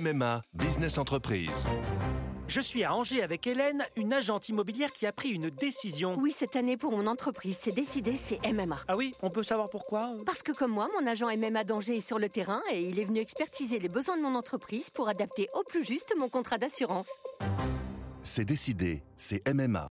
MMA 0.00 0.40
Business 0.54 0.96
Entreprise. 0.96 1.66
Je 2.48 2.60
suis 2.60 2.84
à 2.84 2.94
Angers 2.94 3.22
avec 3.22 3.46
Hélène, 3.46 3.84
une 3.96 4.12
agente 4.14 4.48
immobilière 4.48 4.90
qui 4.92 5.06
a 5.06 5.12
pris 5.12 5.28
une 5.28 5.50
décision. 5.50 6.16
Oui, 6.18 6.34
cette 6.34 6.56
année 6.56 6.76
pour 6.78 6.92
mon 6.92 7.06
entreprise, 7.06 7.58
c'est 7.60 7.74
décidé, 7.74 8.16
c'est 8.16 8.40
MMA. 8.50 8.78
Ah 8.88 8.96
oui, 8.96 9.12
on 9.22 9.30
peut 9.30 9.42
savoir 9.42 9.68
pourquoi? 9.68 10.14
Parce 10.24 10.42
que 10.42 10.52
comme 10.52 10.70
moi, 10.70 10.88
mon 10.98 11.06
agent 11.06 11.26
MMA 11.36 11.64
d'Angers 11.64 11.98
est 11.98 12.06
sur 12.06 12.18
le 12.18 12.28
terrain 12.28 12.62
et 12.72 12.80
il 12.80 12.98
est 12.98 13.04
venu 13.04 13.20
expertiser 13.20 13.78
les 13.78 13.88
besoins 13.88 14.16
de 14.16 14.22
mon 14.22 14.34
entreprise 14.34 14.88
pour 14.88 15.08
adapter 15.08 15.48
au 15.54 15.62
plus 15.64 15.84
juste 15.84 16.14
mon 16.18 16.28
contrat 16.28 16.56
d'assurance. 16.56 17.10
C'est 18.22 18.46
décidé, 18.46 19.02
c'est 19.16 19.42
MMA. 19.52 19.88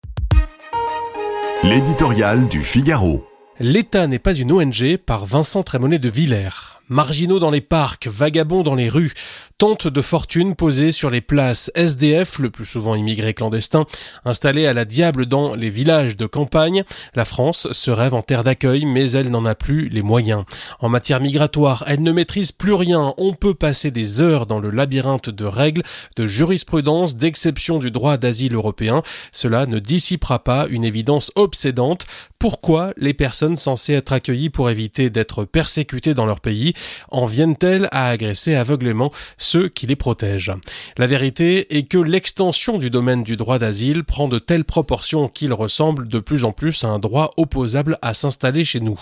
L'éditorial 1.65 2.49
du 2.49 2.63
Figaro. 2.63 3.27
L'État 3.61 4.07
n'est 4.07 4.21
pas 4.21 4.35
une 4.35 4.53
ONG 4.53 4.97
par 4.97 5.27
Vincent 5.27 5.63
Trémonet 5.63 5.99
de 5.99 6.09
Villers 6.09 6.79
marginaux 6.89 7.39
dans 7.39 7.51
les 7.51 7.61
parcs, 7.61 8.07
vagabonds 8.07 8.63
dans 8.63 8.75
les 8.75 8.89
rues, 8.89 9.13
tentes 9.59 9.89
de 9.89 10.01
fortune 10.01 10.55
posées 10.55 10.93
sur 10.93 11.11
les 11.11 11.21
places, 11.21 11.73
SDF, 11.75 12.39
le 12.39 12.49
plus 12.49 12.65
souvent 12.65 12.95
immigrés 12.95 13.35
clandestins, 13.35 13.87
installés 14.25 14.69
à 14.69 14.73
la 14.73 14.85
diable 14.85 15.27
dans 15.27 15.57
les 15.57 15.69
villages 15.69 16.17
de 16.17 16.27
campagne. 16.27 16.85
La 17.17 17.25
France 17.25 17.67
se 17.73 17.91
rêve 17.91 18.15
en 18.15 18.23
terre 18.23 18.45
d'accueil, 18.45 18.85
mais 18.85 19.11
elle 19.11 19.31
n'en 19.31 19.45
a 19.45 19.57
plus 19.57 19.89
les 19.89 20.03
moyens. 20.03 20.45
En 20.79 20.89
matière 20.89 21.21
migratoire, 21.21 21.83
elle 21.89 22.05
ne 22.05 22.13
maîtrise 22.13 22.53
plus 22.53 22.73
rien. 22.73 23.15
On 23.19 23.35
peut 23.35 23.55
passer 23.55 23.91
des 23.91 24.21
heures 24.21 24.47
dans 24.47 24.61
le 24.61 24.71
labyrinthe 24.71 25.29
de 25.29 25.45
règles, 25.45 25.83
de 26.15 26.25
jurisprudence, 26.25 27.17
d'exception 27.17 27.81
du 27.81 27.91
droit 27.91 28.17
d'asile 28.17 28.55
européen. 28.55 29.03
Cela 29.33 29.67
ne 29.67 29.81
dissipera 29.81 30.39
pas 30.39 30.69
une 30.71 30.85
évidence 30.85 31.33
obsédante. 31.35 32.07
Pourquoi 32.39 32.93
les 32.97 33.15
personnes 33.15 33.57
censées 33.57 33.95
être 33.95 34.13
accueillies 34.13 34.51
pour 34.51 34.71
éviter 34.71 35.11
d'être 35.11 35.45
persécutées 35.45 36.15
dans 36.15 36.27
leur 36.27 36.39
pays 36.39 36.75
en 37.11 37.27
viennent-elles 37.27 37.89
à 37.91 38.09
agresser 38.09 38.55
aveuglément 38.55 39.11
ceux 39.49 39.69
qui 39.69 39.87
les 39.87 39.97
protègent 39.97 40.53
La 40.99 41.07
vérité 41.07 41.79
est 41.79 41.85
que 41.85 41.97
l'extension 41.97 42.77
du 42.77 42.91
domaine 42.91 43.23
du 43.23 43.39
droit 43.39 43.59
d'asile 43.59 44.05
prend 44.05 44.29
de 44.29 44.39
telles 44.39 44.67
proportions 44.67 45.29
qu'il 45.29 45.55
ressemble 45.55 46.07
de 46.07 46.19
plus 46.19 46.45
en 46.45 46.53
plus 46.53 46.85
à 46.85 46.89
un 46.89 46.99
droit 46.99 47.33
opposable 47.39 47.97
à 48.03 48.13
s'installer 48.13 48.67
chez 48.67 48.81
nous. 48.81 49.01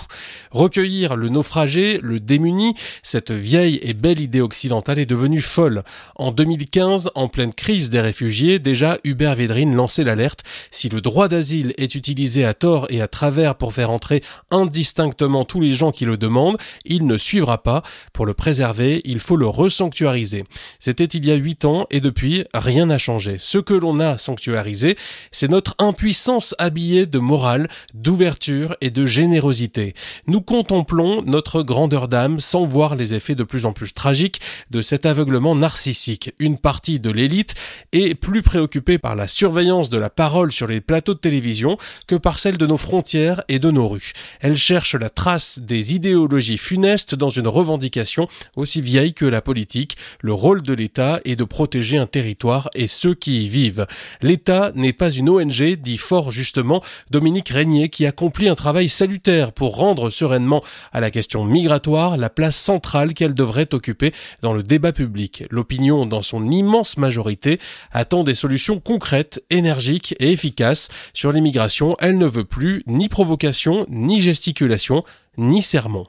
Recueillir 0.52 1.16
le 1.16 1.30
naufragé, 1.30 1.98
le 2.00 2.20
démuni, 2.20 2.74
cette 3.02 3.32
vieille 3.32 3.80
et 3.82 3.92
belle 3.92 4.20
idée 4.20 4.40
occidentale 4.40 5.00
est 5.00 5.06
devenue 5.06 5.40
folle. 5.40 5.82
En 6.14 6.30
2015, 6.30 7.10
en 7.16 7.26
pleine 7.26 7.52
crise 7.52 7.90
des 7.90 8.00
réfugiés, 8.00 8.60
déjà 8.60 8.98
Hubert 9.02 9.34
Védrine 9.34 9.74
lançait 9.74 10.04
l'alerte. 10.04 10.44
Si 10.70 10.88
le 10.88 11.00
droit 11.00 11.26
d'asile 11.26 11.74
est 11.76 11.96
utilisé 11.96 12.44
à 12.44 12.54
tort 12.54 12.86
et 12.90 13.02
à 13.02 13.08
travers 13.08 13.56
pour 13.56 13.72
faire 13.72 13.90
entrer 13.90 14.22
indistinctement 14.52 15.44
tous 15.44 15.60
les 15.60 15.72
gens 15.72 15.90
qui 15.90 16.04
le 16.04 16.16
demandent, 16.16 16.58
il 16.84 17.04
ne 17.04 17.16
suivra 17.16 17.64
pas 17.64 17.82
pour 18.12 18.26
le 18.26 18.34
préserver, 18.34 19.00
il 19.04 19.18
faut 19.18 19.36
le 19.36 19.48
resanctuariser. 19.48 20.35
C'était 20.78 21.04
il 21.04 21.24
y 21.24 21.30
a 21.30 21.34
huit 21.34 21.64
ans 21.64 21.86
et 21.90 22.00
depuis, 22.00 22.44
rien 22.54 22.86
n'a 22.86 22.98
changé. 22.98 23.36
Ce 23.38 23.58
que 23.58 23.74
l'on 23.74 24.00
a 24.00 24.18
sanctuarisé, 24.18 24.96
c'est 25.32 25.50
notre 25.50 25.74
impuissance 25.78 26.54
habillée 26.58 27.06
de 27.06 27.18
morale, 27.18 27.68
d'ouverture 27.94 28.76
et 28.80 28.90
de 28.90 29.06
générosité. 29.06 29.94
Nous 30.26 30.40
contemplons 30.40 31.22
notre 31.22 31.62
grandeur 31.62 32.08
d'âme 32.08 32.40
sans 32.40 32.64
voir 32.64 32.96
les 32.96 33.14
effets 33.14 33.34
de 33.34 33.44
plus 33.44 33.66
en 33.66 33.72
plus 33.72 33.94
tragiques 33.94 34.40
de 34.70 34.82
cet 34.82 35.06
aveuglement 35.06 35.54
narcissique. 35.54 36.32
Une 36.38 36.58
partie 36.58 37.00
de 37.00 37.10
l'élite 37.10 37.54
est 37.92 38.14
plus 38.14 38.42
préoccupée 38.42 38.98
par 38.98 39.16
la 39.16 39.28
surveillance 39.28 39.90
de 39.90 39.98
la 39.98 40.10
parole 40.10 40.52
sur 40.52 40.66
les 40.66 40.80
plateaux 40.80 41.14
de 41.14 41.18
télévision 41.18 41.76
que 42.06 42.14
par 42.14 42.38
celle 42.38 42.58
de 42.58 42.66
nos 42.66 42.76
frontières 42.76 43.42
et 43.48 43.58
de 43.58 43.70
nos 43.70 43.88
rues. 43.88 44.12
Elle 44.40 44.56
cherche 44.56 44.94
la 44.94 45.10
trace 45.10 45.58
des 45.58 45.94
idéologies 45.94 46.58
funestes 46.58 47.14
dans 47.14 47.30
une 47.30 47.48
revendication 47.48 48.28
aussi 48.56 48.80
vieille 48.80 49.14
que 49.14 49.24
la 49.24 49.42
politique. 49.42 49.96
Le 50.26 50.34
rôle 50.34 50.62
de 50.62 50.72
l'État 50.72 51.20
est 51.24 51.36
de 51.36 51.44
protéger 51.44 51.98
un 51.98 52.08
territoire 52.08 52.68
et 52.74 52.88
ceux 52.88 53.14
qui 53.14 53.44
y 53.44 53.48
vivent. 53.48 53.86
L'État 54.22 54.72
n'est 54.74 54.92
pas 54.92 55.12
une 55.12 55.28
ONG, 55.30 55.76
dit 55.76 55.98
fort 55.98 56.32
justement 56.32 56.82
Dominique 57.12 57.50
Régnier, 57.50 57.90
qui 57.90 58.06
accomplit 58.06 58.48
un 58.48 58.56
travail 58.56 58.88
salutaire 58.88 59.52
pour 59.52 59.76
rendre 59.76 60.10
sereinement 60.10 60.64
à 60.92 60.98
la 60.98 61.12
question 61.12 61.44
migratoire 61.44 62.16
la 62.16 62.28
place 62.28 62.56
centrale 62.56 63.14
qu'elle 63.14 63.34
devrait 63.34 63.72
occuper 63.72 64.12
dans 64.42 64.52
le 64.52 64.64
débat 64.64 64.92
public. 64.92 65.44
L'opinion, 65.48 66.06
dans 66.06 66.22
son 66.22 66.50
immense 66.50 66.96
majorité, 66.96 67.60
attend 67.92 68.24
des 68.24 68.34
solutions 68.34 68.80
concrètes, 68.80 69.44
énergiques 69.50 70.16
et 70.18 70.32
efficaces. 70.32 70.88
Sur 71.14 71.30
l'immigration, 71.30 71.96
elle 72.00 72.18
ne 72.18 72.26
veut 72.26 72.42
plus 72.42 72.82
ni 72.88 73.08
provocation, 73.08 73.86
ni 73.88 74.20
gesticulation, 74.20 75.04
ni 75.38 75.62
sermon. 75.62 76.04